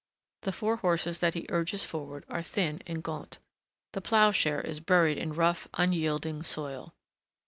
[0.41, 3.37] The four horses that he urges forward are thin and gaunt;
[3.93, 6.95] the ploughshare is buried in rough, unyielding soil.